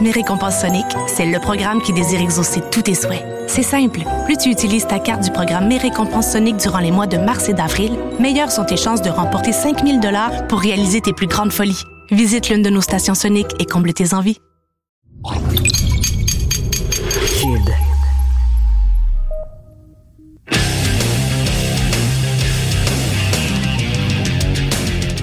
[0.00, 3.24] Mes récompenses Sonic, c'est le programme qui désire exaucer tous tes souhaits.
[3.46, 4.00] C'est simple.
[4.24, 7.48] Plus tu utilises ta carte du programme Mes récompenses Sonic durant les mois de mars
[7.48, 11.52] et d'avril, meilleures sont tes chances de remporter 5000 dollars pour réaliser tes plus grandes
[11.52, 11.82] folies.
[12.10, 14.38] Visite l'une de nos stations Sonic et comble tes envies.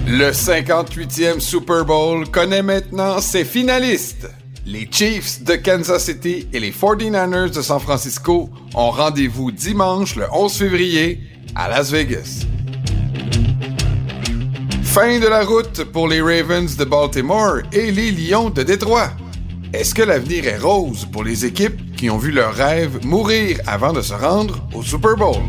[0.08, 4.30] Le 58e Super Bowl connaît maintenant ses finalistes.
[4.66, 10.26] Les Chiefs de Kansas City et les 49ers de San Francisco ont rendez-vous dimanche le
[10.32, 11.20] 11 février
[11.56, 12.46] à Las Vegas.
[14.84, 19.10] Fin de la route pour les Ravens de Baltimore et les Lions de Détroit.
[19.74, 23.94] Est-ce que l'avenir est rose pour les équipes qui ont vu leur rêve mourir avant
[23.94, 25.42] de se rendre au Super Bowl?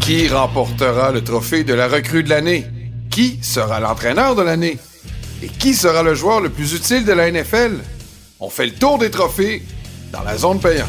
[0.00, 2.66] Qui remportera le trophée de la recrue de l'année?
[3.10, 4.78] Qui sera l'entraîneur de l'année?
[5.46, 7.78] Et qui sera le joueur le plus utile de la NFL?
[8.40, 9.62] On fait le tour des trophées
[10.12, 10.88] dans la zone payante.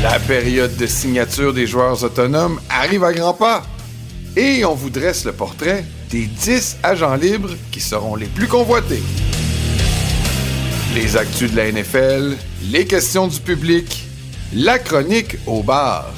[0.00, 3.64] La période de signature des joueurs autonomes arrive à grands pas.
[4.36, 9.02] Et on vous dresse le portrait des 10 agents libres qui seront les plus convoités.
[10.94, 12.36] Les actus de la NFL,
[12.70, 14.06] les questions du public,
[14.52, 16.12] la chronique au bar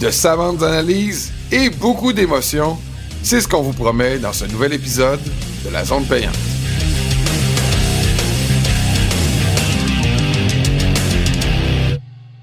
[0.00, 2.76] de savantes analyses et beaucoup d'émotions.
[3.22, 5.20] C'est ce qu'on vous promet dans ce nouvel épisode
[5.72, 6.36] la zone payante.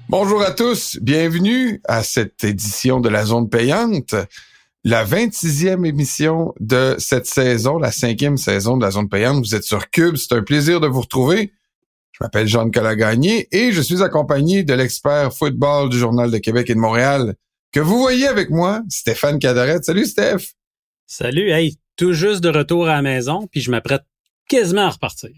[0.08, 4.14] Bonjour à tous, bienvenue à cette édition de la zone payante,
[4.84, 9.44] la 26e émission de cette saison, la cinquième saison de la zone payante.
[9.44, 11.52] Vous êtes sur Cube, c'est un plaisir de vous retrouver.
[12.12, 16.70] Je m'appelle Jean Calagagné et je suis accompagné de l'expert football du Journal de Québec
[16.70, 17.34] et de Montréal,
[17.72, 19.82] que vous voyez avec moi, Stéphane Cadaret.
[19.82, 20.54] Salut Steph.
[21.06, 24.02] Salut, hey, tout juste de retour à la maison, puis je m'apprête
[24.48, 25.30] quasiment à repartir.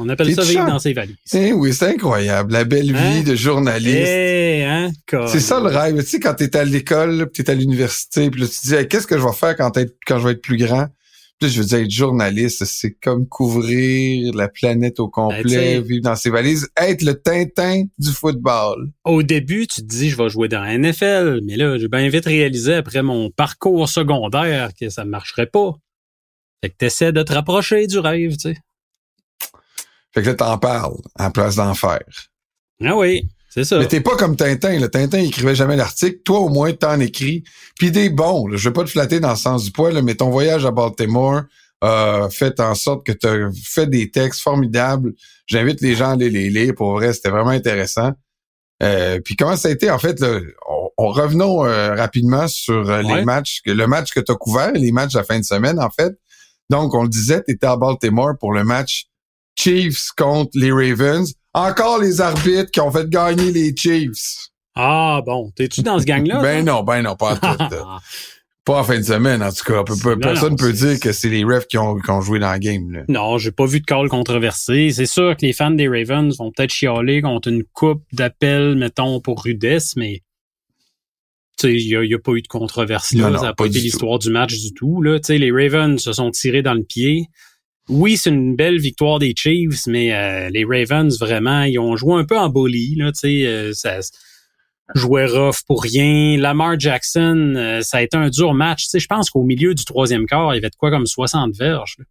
[0.00, 1.16] On appelle ça vivre dans ses valises.
[1.34, 3.22] Eh oui, c'est incroyable, la belle vie Hein?
[3.24, 3.96] de journaliste.
[4.08, 4.90] Eh, hein,
[5.26, 5.96] C'est ça le rêve.
[6.04, 8.74] Tu sais, quand t'es à l'école, puis t'es à l'université, puis là, tu te dis,
[8.74, 9.72] Hey, qu'est-ce que je vais faire quand,
[10.06, 10.86] quand je vais être plus grand?
[11.40, 15.42] Puis là, je veux dire, être journaliste, c'est comme couvrir la planète au Ben, tu
[15.42, 18.90] complet, sais- vivre dans ses valises, être le Tintin du football.
[19.04, 22.08] Au début, tu te dis, je vais jouer dans la NFL, mais là, j'ai bien
[22.08, 25.74] vite réalisé après mon parcours secondaire que ça ne marcherait pas.
[26.62, 28.56] Fait que t'essaies de te rapprocher du rêve, tu sais.
[30.14, 32.02] Fait que là, t'en parles, en place d'en faire.
[32.84, 33.78] Ah oui, c'est ça.
[33.78, 34.78] Mais t'es pas comme Tintin.
[34.78, 36.18] Le Tintin, il écrivait jamais l'article.
[36.24, 37.44] Toi, au moins, t'en écris.
[37.78, 38.46] Puis des bons.
[38.48, 38.56] là.
[38.56, 40.70] Je veux pas te flatter dans le sens du poil, là, mais ton voyage à
[40.70, 41.42] Baltimore
[41.80, 45.12] a fait en sorte que tu as fait des textes formidables.
[45.46, 46.74] J'invite les gens à aller les lire.
[46.74, 48.12] Pour vrai, c'était vraiment intéressant.
[48.82, 52.88] Euh, puis comment ça a été, en fait, là, on, on- revenons euh, rapidement sur
[52.90, 55.38] euh, les matchs, que- le match que tu as couvert, les matchs de la fin
[55.38, 56.12] de semaine, en fait.
[56.70, 59.06] Donc, on le disait, tu étais à Baltimore pour le match
[59.56, 61.32] Chiefs contre les Ravens.
[61.54, 64.50] Encore les arbitres qui ont fait gagner les Chiefs.
[64.74, 66.40] Ah bon, t'es-tu dans ce gang-là?
[66.42, 67.74] Ben non, ben non, pas en tout.
[68.64, 69.82] pas en fin de semaine, en tout cas.
[70.20, 72.58] Personne non, peut dire que c'est les refs qui ont, qui ont joué dans la
[72.58, 72.92] game.
[72.92, 73.00] Là.
[73.08, 74.90] Non, j'ai pas vu de call controversé.
[74.92, 79.20] C'est sûr que les fans des Ravens vont peut-être chialer contre une coupe d'appels, mettons,
[79.20, 80.22] pour rudesse, mais
[81.64, 83.24] il y a, y a pas eu de controverse là.
[83.24, 85.02] Non, non, ça n'a pas pas été l'histoire du match du tout.
[85.02, 85.18] Là.
[85.18, 87.26] Tu sais, les Ravens se sont tirés dans le pied.
[87.88, 92.14] Oui, c'est une belle victoire des Chiefs, mais euh, les Ravens, vraiment, ils ont joué
[92.20, 92.96] un peu en bully.
[92.96, 94.00] Là, tu sais, euh, ça
[94.94, 96.36] jouait rough pour rien.
[96.38, 98.84] Lamar Jackson, euh, ça a été un dur match.
[98.84, 101.06] Tu sais, je pense qu'au milieu du troisième quart, il y avait de quoi comme
[101.06, 101.96] 60 verges.
[101.98, 102.04] là.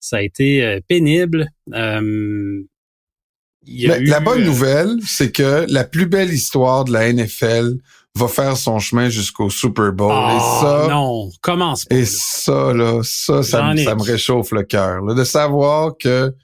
[0.00, 1.50] Ça a été euh, pénible.
[1.74, 2.62] Euh,
[3.66, 6.84] il y a La, eu, la bonne euh, nouvelle, c'est que la plus belle histoire
[6.86, 7.74] de la NFL
[8.16, 10.10] va faire son chemin jusqu'au Super Bowl.
[10.12, 11.94] ah, et ça, non, commence pas.
[11.94, 12.06] et là.
[12.10, 15.02] ça, là, ça, ça, me- ça réchauffe le cœur.
[15.14, 16.34] De savoir que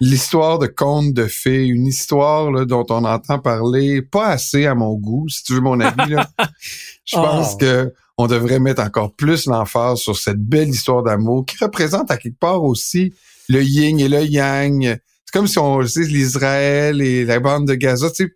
[0.00, 4.74] l'histoire de conte de fées, une histoire là, dont on entend parler pas assez à
[4.74, 6.28] mon goût, si tu veux mon avis, là.
[7.04, 7.22] Je Oh.
[7.22, 12.10] pense que on devrait mettre encore plus l'emphase sur cette belle histoire d'amour qui représente
[12.10, 13.14] à quelque part aussi
[13.48, 14.98] le yin et le yang.
[15.24, 18.10] C'est comme si on tu sais, l'Israël et la bande de Gaza.
[18.10, 18.30] Tu sais,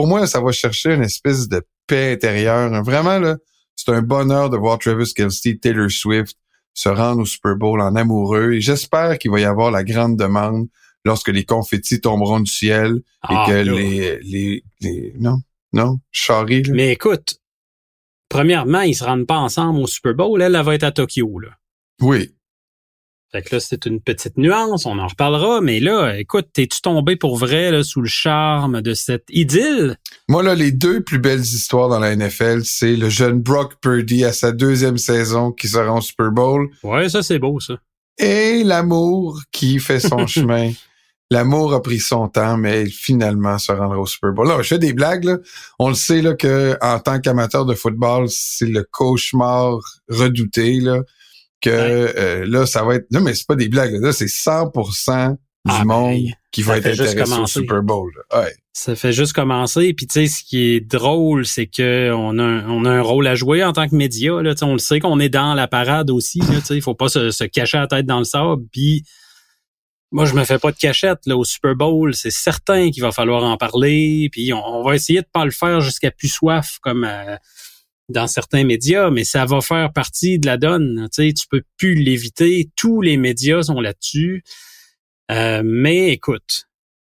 [0.00, 2.70] pour moi, ça va chercher une espèce de paix intérieure.
[2.82, 3.36] Vraiment, là,
[3.76, 6.38] c'est un bonheur de voir Travis Kelsey, Taylor Swift
[6.72, 8.54] se rendre au Super Bowl en amoureux.
[8.54, 10.68] Et j'espère qu'il va y avoir la grande demande
[11.04, 13.00] lorsque les confettis tomberont du ciel et
[13.34, 13.62] Ah, que là.
[13.74, 15.36] les, les, les, non,
[15.74, 16.72] non, charrie, là.
[16.74, 17.34] Mais écoute,
[18.30, 20.40] premièrement, ils se rendent pas ensemble au Super Bowl.
[20.40, 21.50] Elle, elle va être à Tokyo, là.
[22.00, 22.34] Oui.
[23.32, 27.14] Fait que là, c'est une petite nuance, on en reparlera, mais là, écoute, t'es-tu tombé
[27.14, 29.96] pour vrai là, sous le charme de cette idylle?
[30.28, 34.24] Moi, là, les deux plus belles histoires dans la NFL, c'est le jeune Brock Purdy
[34.24, 37.74] à sa deuxième saison qui sera au Super Bowl Ouais, ça c'est beau, ça.
[38.18, 40.72] et l'amour qui fait son chemin.
[41.32, 44.48] L'amour a pris son temps, mais il finalement se rendra au Super Bowl.
[44.48, 45.36] Là, je fais des blagues, là.
[45.78, 49.78] On le sait, là, que en tant qu'amateur de football, c'est le cauchemar
[50.08, 51.02] redouté, là.
[51.60, 52.14] Que, Ouais.
[52.16, 54.12] euh, là, ça va être, non, mais c'est pas des blagues, là.
[54.12, 55.36] C'est 100% du
[55.68, 57.46] Ah, monde ben, qui va être intéressé au.
[57.46, 58.10] Super Bowl.
[58.34, 58.54] Ouais.
[58.72, 59.92] Ça fait juste commencer.
[59.92, 63.02] Puis tu sais, ce qui est drôle, c'est que on a, un- on a un
[63.02, 64.40] rôle à jouer en tant que média.
[64.40, 66.38] Là, Tu sais, on le sait qu'on est dans la parade aussi.
[66.38, 68.62] Là, tu sais, il faut pas se, se cacher la tête dans le sable.
[68.72, 69.04] Puis
[70.12, 72.14] moi, je me fais pas de cachette là, au Super Bowl.
[72.14, 74.30] C'est certain qu'il va falloir en parler.
[74.32, 77.36] Puis on, on va essayer de pas le faire jusqu'à plus soif comme euh,
[78.10, 81.08] dans certains médias, mais ça va faire partie de la donne.
[81.12, 82.70] Tu sais, tu peux plus l'éviter.
[82.76, 84.42] Tous les médias sont là-dessus.
[85.30, 86.66] Euh, mais écoute,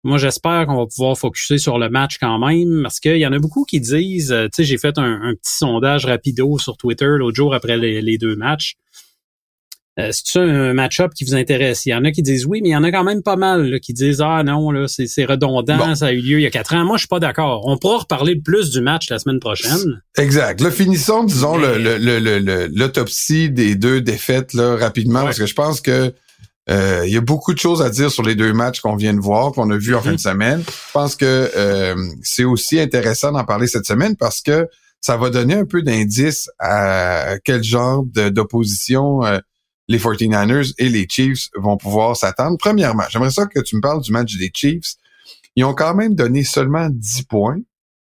[0.03, 3.33] moi, j'espère qu'on va pouvoir focuser sur le match quand même, parce qu'il y en
[3.33, 7.07] a beaucoup qui disent, euh, tu sais, j'ai fait un, petit sondage rapido sur Twitter
[7.17, 8.75] l'autre jour après les deux matchs.
[9.97, 11.85] Euh, c'est un match-up qui vous intéresse?
[11.85, 13.37] Il y en a qui disent oui, mais il y en a quand même pas
[13.37, 15.95] mal là, qui disent ah non là c'est c'est redondant, Bon.
[15.95, 16.83] ça a eu lieu il y a quatre ans.
[16.83, 17.61] Moi je suis pas d'accord.
[17.65, 20.01] On pourra reparler plus du match la semaine prochaine.
[20.17, 20.59] Exact.
[20.59, 25.25] Là, finissons, disons, Mais- le- le- le- le- l'autopsie des deux défaites là, rapidement, Ouais.
[25.27, 26.13] parce que je pense que
[26.69, 29.13] euh, il y a beaucoup de choses à dire sur les deux matchs qu'on vient
[29.13, 30.03] de voir, qu'on a vus en Mhm.
[30.03, 30.63] fin de semaine.
[30.67, 34.67] Je pense que euh, c'est aussi intéressant d'en parler cette semaine parce que
[34.99, 38.03] ça va donner un peu d'indice à quel genre
[38.49, 39.37] d'opposition euh,
[39.87, 42.57] les 49ers et les Chiefs vont pouvoir s'attendre.
[42.59, 44.95] Premièrement, j'aimerais ça que tu me parles du match des Chiefs.
[45.55, 47.57] Ils ont quand même donné seulement 10 points.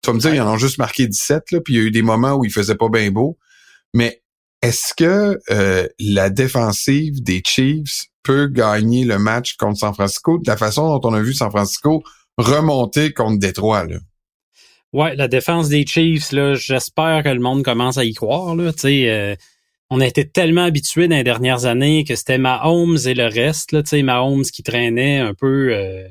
[0.01, 0.37] Tu vas me dire, Ouais.
[0.37, 2.45] ils en ont juste marqué 17, là, puis il y a eu des moments où
[2.45, 3.37] il faisait pas bien beau.
[3.93, 4.21] Mais
[4.61, 10.49] est-ce que euh, la défensive des Chiefs peut gagner le match contre San Francisco de
[10.49, 12.03] la façon dont on a vu San Francisco
[12.37, 13.85] remonter contre Détroit?
[13.85, 13.97] Là?
[14.93, 18.55] Ouais, la défense des Chiefs, là, j'espère que le monde commence à y croire.
[18.55, 18.71] Là.
[18.73, 19.35] Tu sais, euh,
[19.89, 23.71] on a été tellement habitués dans les dernières années que c'était Mahomes et le reste.
[23.71, 26.07] Là, tu sais, Mahomes qui traînait un peu euh,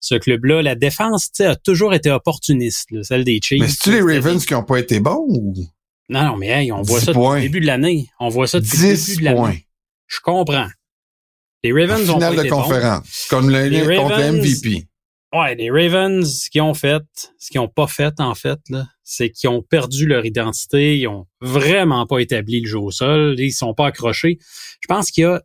[0.00, 0.62] ce club-là.
[0.62, 3.60] La défense tu sais, a toujours été opportuniste, là, celle des Chiefs.
[3.60, 5.54] Mais c'est-tu les Ravens qui ont pas été bons ou?
[6.08, 8.08] Non, non, mais hey, on voit 10 ça depuis le début de l'année.
[8.20, 9.66] On voit ça depuis le 10 début de l'année.
[10.06, 10.68] Je comprends.
[11.64, 12.62] Les Ravens ont Finale pas de été bons.
[12.62, 14.86] conférence, comme le, Les contre le Ravens- MVP.
[15.34, 17.02] Ouais, les Ravens, ce qu'ils ont fait,
[17.38, 20.98] ce qu'ils ont pas fait, en fait, là, c'est qu'ils ont perdu leur identité.
[20.98, 23.36] Ils ont vraiment pas établi le jeu au sol.
[23.38, 24.38] Ils sont pas accrochés.
[24.80, 25.42] Je pense qu'il y a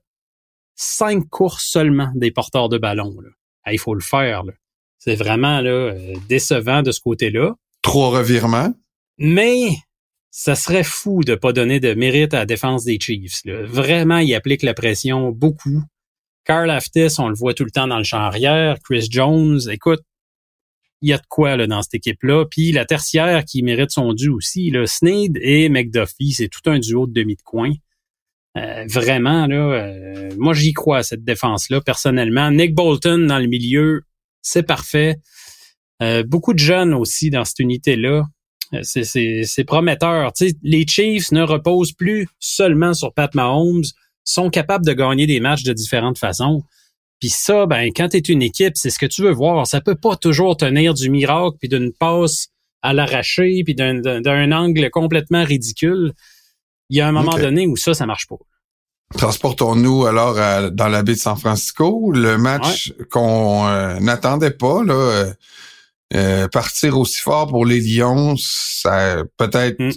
[0.76, 3.16] cinq courses seulement des porteurs de ballon.
[3.22, 3.30] Là.
[3.64, 4.44] Ah, il faut le faire.
[4.44, 4.54] là.
[4.98, 7.54] C'est vraiment là, euh, décevant de ce côté-là.
[7.84, 8.74] Trois revirements.
[9.20, 9.70] Mais
[10.32, 13.42] ça serait fou de pas donner de mérite à la défense des Chiefs.
[13.46, 13.62] là.
[13.68, 15.84] Vraiment, ils appliquent la pression beaucoup.
[16.46, 18.78] Carl Aftis, on le voit tout le temps dans le champ arrière.
[18.84, 20.02] Chris Jones, écoute,
[21.02, 22.46] il y a de quoi là, dans cette équipe-là.
[22.50, 26.80] Puis la tertiaire qui mérite son dû aussi, là, Snead et McDuffie, c'est tout un
[26.80, 27.72] duo de demi de coin.
[28.58, 32.52] Euh, vraiment, là, euh, moi j'y crois à cette défense-là, personnellement.
[32.52, 34.02] Nick Bolton dans le milieu,
[34.42, 35.18] c'est parfait.
[36.02, 38.26] Euh, beaucoup de jeunes aussi dans cette unité-là.
[38.84, 40.32] C'est, prometteur.
[40.64, 43.84] Les Chiefs ne reposent plus seulement sur Pat Mahomes,
[44.24, 46.64] sont capables de gagner des matchs de différentes façons.
[47.22, 49.66] Puis ça, ben, quand tu es une équipe, c'est ce que tu veux voir.
[49.68, 52.48] Ça peut pas toujours tenir du miracle, puis d'une passe
[52.82, 56.14] à l'arraché, puis d'un, angle complètement ridicule.
[56.90, 58.36] Il y a un moment donné où ça, ça marche pas.
[59.18, 64.84] Transportons-nous alors à- dans la baie de San Francisco, le match qu'on euh, n'attendait pas
[64.84, 64.94] là.
[64.94, 65.34] euh,
[66.14, 69.92] euh, partir aussi fort pour les Lions, ça a peut-être Mm.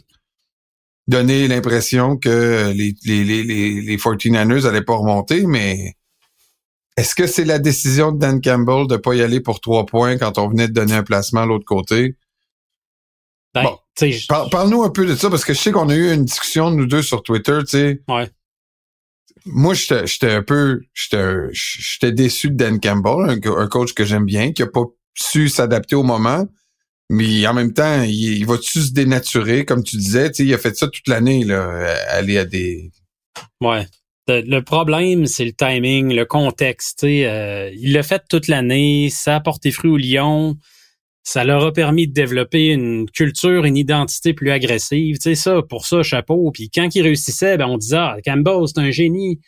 [1.09, 5.95] donné l'impression que les, les, les, les, les 49ers allaient pas remonter, mais
[6.97, 10.17] est-ce que c'est la décision de Dan Campbell de pas y aller pour trois points
[10.19, 12.17] quand on venait de donner un placement à l'autre côté?
[13.55, 13.79] Ben, Bon.
[14.01, 16.25] je- Par- Parle-nous un peu de ça, parce que je sais qu'on a eu une
[16.25, 18.03] discussion, nous deux, sur Twitter, tu sais.
[18.09, 18.29] Ouais.
[19.47, 24.05] Moi, j'étais un peu, j'étais j'étais déçu de Dan Campbell, un, co- un coach que
[24.05, 24.85] j'aime bien, qui a pas
[25.15, 26.47] su s'adapter au moment.
[27.11, 30.55] Mais en même temps, il, il va-tu se dénaturer, comme tu disais, tu sais, il
[30.55, 32.91] a fait ça toute l'année, là, aller à des...
[33.61, 33.87] Ouais.
[34.27, 37.05] Le, problème, c'est le timing, le contexte.
[37.05, 40.57] euh, il l'a fait toute l'année, ça a porté fruit au Lyon,
[41.23, 45.17] ça leur a permis de développer une culture, une identité plus agressive.
[45.17, 46.51] Tu sais, ça, pour ça, chapeau.
[46.53, 49.41] Puis quand il réussissait, ben, on disait, ah, Campbell, c'est un génie.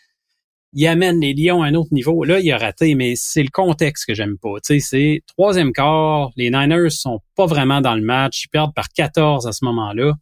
[0.74, 2.24] il amène les Lions à un autre niveau.
[2.24, 4.54] Là, il a raté, mais c'est le contexte que j'aime pas.
[4.64, 8.74] Tu sais, c'est troisième quart, les Niners sont pas vraiment dans le match, ils perdent
[8.74, 10.12] par 14 à ce moment-là.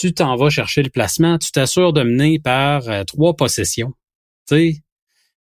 [0.00, 3.92] Tu t'en vas chercher le placement, tu t'assures de mener par euh, trois possessions.
[4.48, 4.82] Tu sais,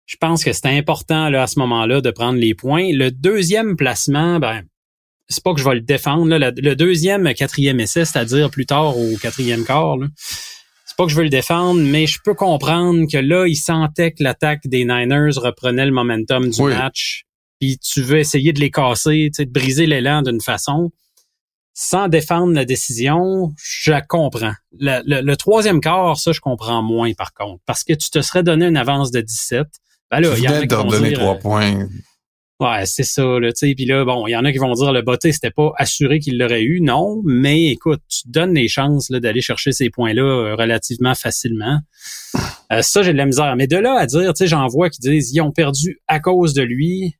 [0.07, 2.91] je pense que c'est important là, à ce moment-là de prendre les points.
[2.91, 4.63] Le deuxième placement, ben,
[5.29, 6.25] c'est pas que je vais le défendre.
[6.25, 6.51] Là.
[6.57, 10.07] Le, deuxième, quatrième essai, c'est-à-dire plus tard au quatrième quart, là,
[10.85, 14.11] c'est pas que je veux le défendre, mais je peux comprendre que là, il sentait
[14.11, 17.25] que l'attaque des Niners reprenait le momentum du match.
[17.59, 20.89] Puis tu veux essayer de les casser, de briser l'élan d'une façon.
[21.73, 24.53] Sans défendre la décision, je comprends.
[24.77, 27.61] Le, troisième quart, ça, je comprends moins par contre.
[27.65, 29.67] Parce que tu te serais donné une avance de 17.
[30.11, 31.87] Ben là, il y a donner trois euh, points.
[32.61, 33.73] Ouais, c'est ça, là, tu sais.
[33.73, 36.19] Puis là, bon, il y en a qui vont dire le botté, c'était pas assuré
[36.19, 36.79] qu'il l'aurait eu.
[36.79, 41.79] Non, mais écoute, tu donnes les chances d'aller chercher ces points-là euh, relativement facilement.
[42.71, 43.55] Euh, ça, j'ai de la misère.
[43.55, 46.19] Mais de là à dire, tu sais, j'en vois qui disent ils ont perdu à
[46.19, 47.15] cause de lui.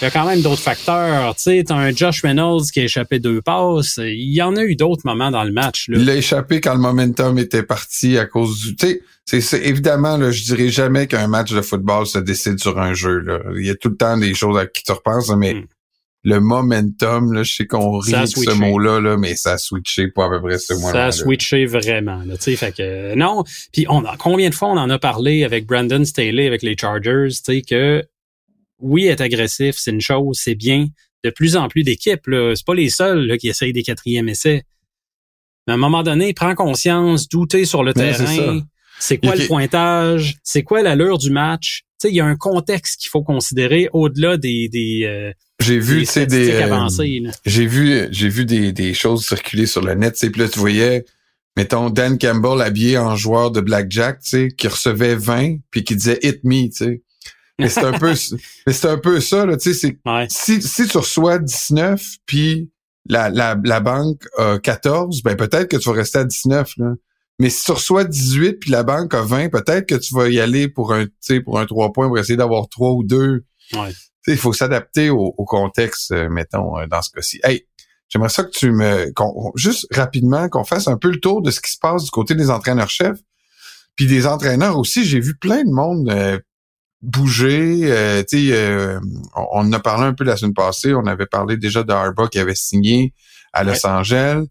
[0.00, 1.34] Il y a quand même d'autres facteurs.
[1.36, 3.98] Tu sais, t'as un Josh Reynolds qui a échappé deux passes.
[3.98, 5.88] Il y en a eu d'autres moments dans le match.
[5.88, 5.96] Là.
[5.98, 8.76] Il a échappé quand le momentum était parti à cause du.
[8.76, 12.78] Tu sais, c'est évidemment, là, je dirais jamais qu'un match de football se décide sur
[12.78, 13.20] un jeu.
[13.20, 13.40] Là.
[13.56, 15.64] Il y a tout le temps des choses à qui tu repenses, mais hmm.
[16.24, 20.08] le momentum, là, je sais qu'on rit de ce mot-là, là, mais ça a switché
[20.08, 20.92] pour à peu près ce mois-là.
[20.92, 22.22] Ça a switché vraiment.
[22.26, 23.44] Là, fait que non.
[23.72, 26.76] Puis on a, combien de fois on en a parlé avec Brandon Staley avec les
[26.78, 28.06] Chargers, tu sais que
[28.78, 30.86] oui, être agressif, c'est une chose, c'est bien.
[31.24, 34.64] De plus en plus d'équipes, c'est pas les seuls là, qui essayent des quatrièmes essais.
[35.66, 38.62] Mais à un moment donné, prends conscience, douter sur le terrain
[38.98, 40.36] c'est quoi le pointage?
[40.42, 41.82] C'est quoi l'allure du match?
[42.00, 45.78] Tu sais, il y a un contexte qu'il faut considérer au-delà des, des euh, j'ai
[45.78, 50.14] vu des, des euh, j'ai vu j'ai vu des, des choses circuler sur le net
[50.14, 51.06] tu là tu voyais
[51.56, 55.96] mettons Dan Campbell habillé en joueur de blackjack tu sais qui recevait 20 puis qui
[55.96, 57.02] disait hit me tu sais
[57.58, 58.14] mais c'est un peu
[58.66, 62.70] mais c'est un peu ça là tu sais c'est si si tu reçois 19 puis
[63.08, 66.94] la, la, la banque a 14 ben peut-être que tu vas rester à 19 là
[67.38, 70.40] mais si tu reçois 18 puis la banque a 20, peut-être que tu vas y
[70.40, 71.06] aller pour un,
[71.44, 73.44] pour un 3 points pour essayer d'avoir 3 ou 2.
[73.74, 73.92] Ouais.
[74.26, 77.38] Il faut s'adapter au, contexte, euh, mettons, euh, dans ce cas-ci.
[77.44, 77.66] Hey,
[78.08, 79.12] j'aimerais ça que tu me...
[79.54, 82.34] juste rapidement, qu'on fasse un peu le tour de ce qui se passe du côté
[82.34, 83.18] des entraîneurs-chefs.
[83.94, 86.38] Puis des entraîneurs aussi, j'ai vu plein de monde euh,
[87.06, 87.80] bouger.
[87.84, 89.00] Euh,
[89.34, 90.94] on, on en a parlé un peu la semaine passée.
[90.94, 93.14] On avait parlé déjà de Harbaugh qui avait signé
[93.52, 94.44] à Los Angeles.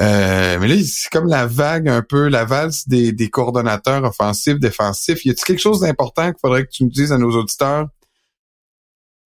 [0.00, 4.58] Euh, mais là, c'est comme la vague un peu, la valse des, des coordonnateurs offensifs,
[4.58, 5.24] défensifs.
[5.24, 7.86] Y a-t-il quelque chose d'important qu'il faudrait que tu nous dises à nos auditeurs?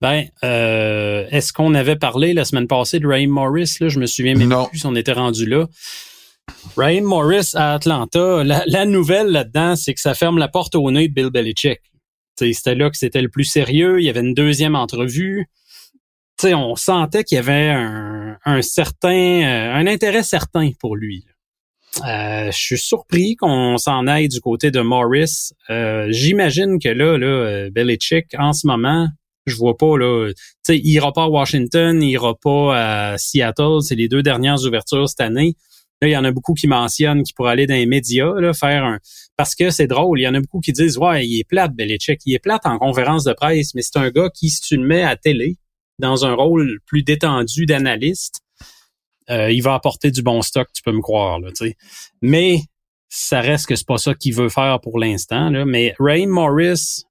[0.01, 3.77] Ben, euh, est-ce qu'on avait parlé la semaine passée de Raheem Morris?
[3.81, 3.89] Là?
[3.89, 5.67] Je me souviens même plus si on était rendu là.
[6.77, 11.09] Raheem Morris à Atlanta, la, nouvelle là-dedans, c'est que ça ferme la porte au nez
[11.09, 11.81] de Bill Belichick.
[12.41, 14.01] C'était là que c'était le plus sérieux.
[14.01, 15.47] Il y avait une deuxième entrevue
[16.49, 21.25] on sentait qu'il y avait un, certain, euh, un intérêt certain pour lui.
[22.07, 25.51] Euh, je suis surpris qu'on s'en aille du côté de Morris.
[25.71, 29.09] Euh, j'imagine que là, là, Belichick, en ce moment,
[29.47, 30.31] je vois pas là.
[30.69, 33.83] Il ira pas à Washington, il ira pas à Seattle.
[33.83, 35.57] C'est les deux dernières ouvertures cette année.
[36.03, 38.55] Là, il y en a beaucoup qui mentionnent qu'il pourrait aller dans les médias, là,
[38.55, 38.99] faire un.
[39.37, 41.75] Parce que c'est drôle, il y en a beaucoup qui disent Ouais, il est plate,
[41.75, 42.21] Belichick.
[42.25, 44.87] Il est plate en conférence de presse, mais c'est un gars qui, si tu le
[44.87, 45.57] mets à télé,
[45.99, 48.41] dans un rôle plus détendu d'analyste,
[49.29, 51.39] euh, il va apporter du bon stock, tu peux me croire.
[51.39, 51.51] Là,
[52.23, 52.61] Mais
[53.09, 55.51] ça reste que c'est pas ça qu'il veut faire pour l'instant.
[55.67, 57.05] Mais Ray Morris.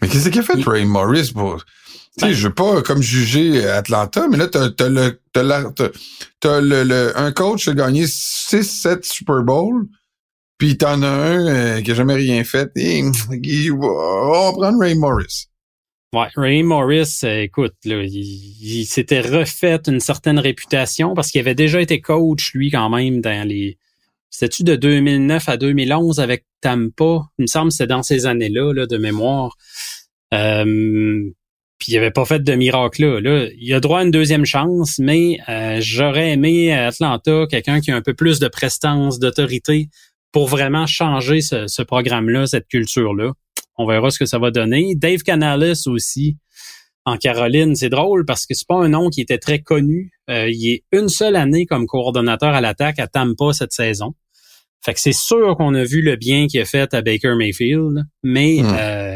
[0.00, 1.32] Mais qu'est-ce qu'il a fait, Ray Morris?
[1.32, 1.64] Pour...
[2.18, 6.60] Tu sais, ben je veux pas comme juger Atlanta, mais là, t'as, as le, t'as,
[6.60, 9.86] le, un coach qui a gagné 6-7 Super Bowl,
[10.58, 12.70] puis t'en as un euh, qui a jamais rien fait.
[12.74, 13.10] Et, on
[13.80, 15.46] va prendre Ray Morris.
[16.12, 21.54] Ouais, Ray Morris, euh, écoute, là, il, s'était refait une certaine réputation parce qu'il avait
[21.54, 23.78] déjà été coach, lui, quand même, dans les...
[24.30, 27.28] C'était-tu de 2009 à 2011 avec Tampa?
[27.38, 29.56] Il me semble que c'est dans ces années-là, là, de mémoire.
[30.34, 31.30] Euh,
[31.78, 33.20] puis il avait pas fait de miracle là.
[33.20, 33.48] là.
[33.58, 37.90] Il a droit à une deuxième chance, mais euh, j'aurais aimé à Atlanta quelqu'un qui
[37.90, 39.88] a un peu plus de prestance, d'autorité
[40.32, 43.32] pour vraiment changer ce programme-là, cette culture-là.
[43.78, 44.94] On verra ce que ça va donner.
[44.94, 46.36] Dave Canales aussi
[47.08, 50.10] en Caroline, c'est drôle parce que c'est pas un nom qui était très connu.
[50.28, 54.12] Euh, il est une seule année comme coordonnateur à l'attaque à Tampa cette saison.
[54.84, 58.04] Fait que c'est sûr qu'on a vu le bien qu'il a fait à Baker Mayfield,
[58.22, 58.66] mais hmm.
[58.66, 59.07] euh,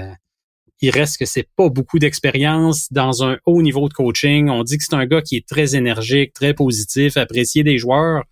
[0.83, 4.51] il reste que c'est pas beaucoup d'expérience dans un haut niveau de coaching.
[4.51, 8.25] On dit que c'est un gars qui est très énergique, très positif, apprécié des joueurs.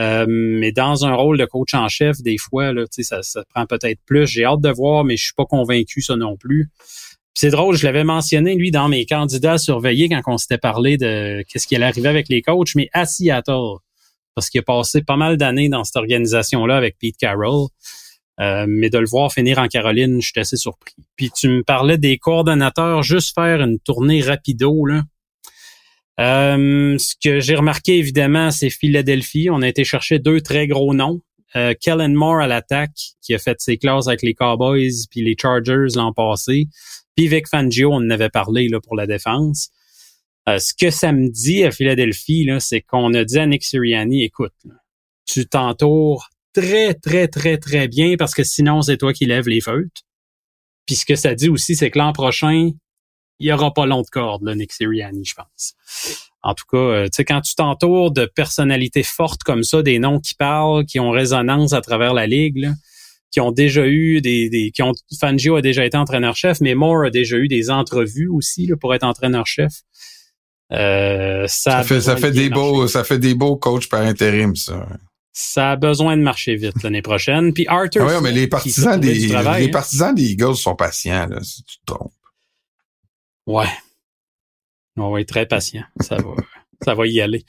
[0.00, 3.66] Euh, mais dans un rôle de coach en chef, des fois, là, ça, ça prend
[3.66, 4.26] peut-être plus.
[4.26, 6.68] J'ai hâte de voir, mais je suis pas convaincu ça non plus.
[7.34, 10.96] C'est drôle, je l'avais mentionné, lui, dans mes candidats à surveiller quand on s'était parlé
[10.96, 13.78] de qu'est-ce qui allait arriver avec les coachs, mais à Seattle,
[14.34, 17.68] parce qu'il a passé pas mal d'années dans cette organisation-là avec Pete Carroll.
[18.38, 20.94] Euh, mais de le voir finir en Caroline, je suis assez surpris.
[21.16, 25.02] Puis tu me parlais des coordonnateurs, juste faire une tournée rapido, là.
[26.18, 29.48] Euh, ce que j'ai remarqué, évidemment, c'est Philadelphie.
[29.50, 31.20] On a été chercher deux très gros noms.
[31.54, 35.36] Euh, Kellen Moore à l'attaque, qui a fait ses classes avec les Cowboys puis les
[35.40, 36.68] Chargers l'an passé.
[37.16, 39.70] Puis Vic Fangio, on en avait parlé là, pour la défense.
[40.48, 44.22] Euh, ce que ça me dit à Philadelphie, c'est qu'on a dit à Nick Sirianni,
[44.22, 44.54] écoute,
[45.26, 49.60] tu t'entoures très, très, très, très bien parce que sinon, c'est toi qui lèves les
[49.60, 50.02] feutres.
[50.86, 52.70] Puis ce que ça dit aussi, c'est que l'an prochain,
[53.38, 55.74] il y aura pas long de corde, là, Nick Sirianni, je pense.
[56.42, 59.98] En tout cas, euh, tu sais, quand tu t'entoures de personnalités fortes comme ça, des
[59.98, 62.70] noms qui parlent, qui ont résonance à travers la ligue,
[63.32, 67.06] qui ont déjà eu des, des qui ont Fangio a déjà été entraîneur-chef, mais Moore
[67.06, 69.72] a déjà eu des entrevues aussi là, pour être entraîneur-chef.
[70.72, 74.88] Euh, ça, fait, ça fait des beaux, ça fait des beaux coachs par intérim, ça.
[75.38, 77.52] Ça a besoin de marcher vite l'année prochaine.
[77.52, 78.08] Puis Arthur.
[78.08, 79.68] Ah oui, mais les partisans des, les hein.
[79.70, 82.10] partisans des Eagles sont patients, là, si tu te trompes.
[83.46, 83.68] Ouais.
[84.96, 85.84] On va être très patient.
[86.00, 86.36] Ça va,
[86.82, 87.44] ça va y aller.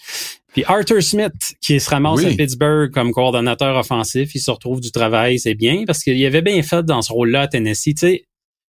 [0.51, 4.91] Puis Arthur Smith, qui se ramasse à Pittsburgh comme coordonnateur offensif, il se retrouve du
[4.91, 7.95] travail, c'est bien, parce qu'il avait bien fait dans ce rôle-là à Tennessee.
[7.95, 8.25] Tu sais,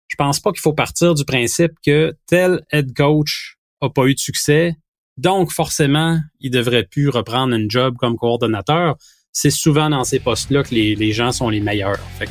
[0.10, 4.14] je pense pas qu'il faut partir du principe que tel head coach a pas eu
[4.14, 4.76] de succès,
[5.18, 8.96] donc forcément, il devrait plus reprendre un job comme coordonnateur.
[9.32, 12.00] C'est souvent dans ces postes-là que les, les, gens sont les meilleurs.
[12.18, 12.30] Fait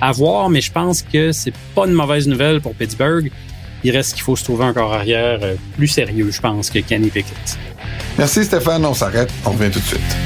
[0.00, 3.30] à voir, mais je pense que c'est pas une mauvaise nouvelle pour Pittsburgh.
[3.84, 6.78] Il reste qu'il faut se trouver un corps arrière euh, plus sérieux, je pense, que
[6.78, 7.58] Kenny Pickett.
[8.18, 10.16] Merci Stéphane, on s'arrête, on revient tout de suite.